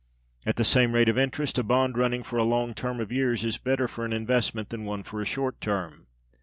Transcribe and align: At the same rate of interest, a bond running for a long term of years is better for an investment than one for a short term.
At 0.47 0.55
the 0.55 0.65
same 0.65 0.93
rate 0.93 1.09
of 1.09 1.17
interest, 1.19 1.59
a 1.59 1.63
bond 1.63 1.95
running 1.95 2.23
for 2.23 2.37
a 2.39 2.43
long 2.43 2.73
term 2.73 2.99
of 2.99 3.11
years 3.11 3.43
is 3.43 3.59
better 3.59 3.87
for 3.87 4.03
an 4.03 4.13
investment 4.13 4.69
than 4.71 4.83
one 4.83 5.03
for 5.03 5.21
a 5.21 5.25
short 5.25 5.61
term. 5.61 6.07